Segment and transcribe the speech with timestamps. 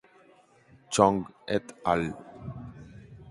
[0.89, 2.01] Chong et al.